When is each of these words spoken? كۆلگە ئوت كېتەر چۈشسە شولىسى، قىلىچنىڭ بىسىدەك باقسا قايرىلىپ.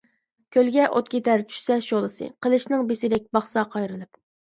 كۆلگە 0.55 0.85
ئوت 0.93 1.11
كېتەر 1.15 1.43
چۈشسە 1.51 1.77
شولىسى، 1.87 2.29
قىلىچنىڭ 2.45 2.87
بىسىدەك 2.93 3.29
باقسا 3.39 3.65
قايرىلىپ. 3.77 4.19